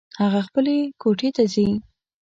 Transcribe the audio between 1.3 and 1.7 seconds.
ته ځي